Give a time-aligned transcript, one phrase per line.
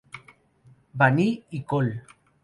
[0.99, 1.89] Bani y col.